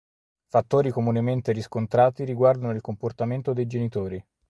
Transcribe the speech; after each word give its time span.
Fattori 0.47 0.89
comunemente 0.89 1.51
riscontrati 1.51 2.23
riguardano 2.23 2.73
il 2.73 2.81
comportamento 2.81 3.53
dei 3.53 3.67
genitori. 3.67 4.25